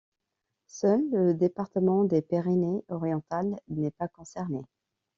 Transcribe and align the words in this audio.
Seul 0.65 0.99
le 1.11 1.35
département 1.35 2.03
des 2.05 2.23
Pyrénées-Orientales 2.23 3.55
n'est 3.67 3.91
pas 3.91 4.07
concerné. 4.07 4.63